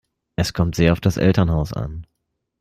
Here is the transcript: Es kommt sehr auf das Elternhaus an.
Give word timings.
Es 0.35 0.53
kommt 0.53 0.73
sehr 0.73 0.93
auf 0.93 0.99
das 0.99 1.17
Elternhaus 1.17 1.73
an. 1.73 2.07